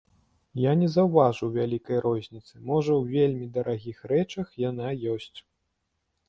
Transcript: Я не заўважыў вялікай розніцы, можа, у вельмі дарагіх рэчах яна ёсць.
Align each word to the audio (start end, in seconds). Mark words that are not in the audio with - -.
Я 0.59 0.71
не 0.77 0.87
заўважыў 0.93 1.51
вялікай 1.57 1.97
розніцы, 2.05 2.53
можа, 2.69 2.95
у 2.95 3.03
вельмі 3.13 3.51
дарагіх 3.59 4.01
рэчах 4.13 4.47
яна 4.65 4.89
ёсць. 5.15 5.39